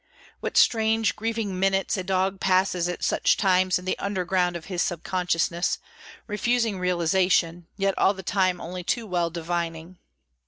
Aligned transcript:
What 0.39 0.57
strange, 0.57 1.15
grieving 1.15 1.59
minutes 1.59 1.95
a 1.95 2.03
dog 2.03 2.39
passes 2.39 2.89
at 2.89 3.03
such 3.03 3.37
times 3.37 3.77
in 3.77 3.85
the 3.85 3.99
underground 3.99 4.55
of 4.55 4.65
his 4.65 4.81
subconsciousness, 4.81 5.77
refusing 6.25 6.79
realisation, 6.79 7.67
yet 7.77 7.95
all 7.99 8.15
the 8.15 8.23
time 8.23 8.59
only 8.59 8.83
too 8.83 9.05
well 9.05 9.29
divining. 9.29 9.99